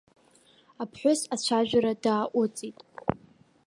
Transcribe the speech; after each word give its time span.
Аԥҳәыс 0.83 1.21
ацәажәара 1.33 1.91
дааҟәыҵит. 2.03 2.77